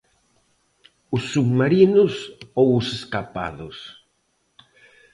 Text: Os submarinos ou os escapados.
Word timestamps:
Os 1.15 1.23
submarinos 1.33 2.13
ou 2.59 2.67
os 2.79 2.87
escapados. 2.97 3.77